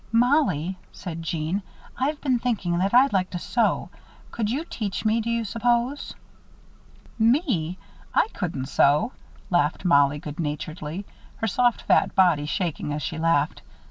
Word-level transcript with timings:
"Mollie," 0.11 0.79
said 0.91 1.21
Jeanne, 1.21 1.61
"I've 1.95 2.19
been 2.21 2.39
thinking 2.39 2.79
that 2.79 2.91
I'd 2.91 3.13
like 3.13 3.29
to 3.29 3.37
sew. 3.37 3.89
Could 4.31 4.49
you 4.49 4.65
teach 4.65 5.05
me, 5.05 5.21
do 5.21 5.29
you 5.29 5.45
s'pose?" 5.45 6.15
"Me? 7.19 7.77
I 8.11 8.27
couldn't 8.33 8.65
sew," 8.65 9.11
laughed 9.51 9.85
Mollie, 9.85 10.17
good 10.17 10.39
naturedly, 10.39 11.05
her 11.35 11.45
soft 11.47 11.83
fat 11.83 12.15
body 12.15 12.47
shaking 12.47 12.91
as 12.91 13.03
she 13.03 13.19
laughed. 13.19 13.61